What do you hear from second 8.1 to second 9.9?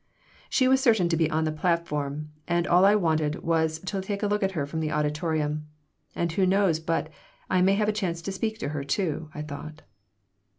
to speak to her, too," I thought.